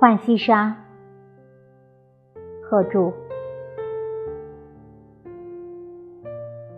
[0.00, 0.74] 浣溪沙，
[2.62, 3.12] 贺铸。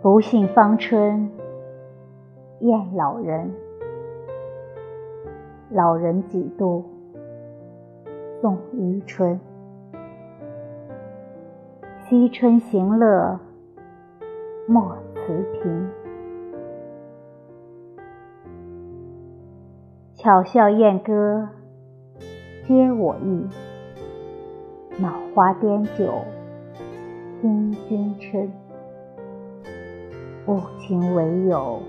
[0.01, 1.31] 不信芳春
[2.59, 3.49] 厌老人，
[5.71, 6.83] 老人几度
[8.41, 9.39] 送余春。
[11.95, 13.39] 惜春行乐
[14.67, 15.89] 莫辞频，
[20.13, 21.47] 巧笑燕歌。
[22.65, 23.45] 皆我意，
[24.97, 26.23] 脑花颠酒，
[27.41, 28.49] 听君嗔。
[30.45, 31.81] 无情唯有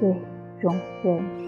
[0.00, 0.16] 醉
[0.60, 1.47] 中人。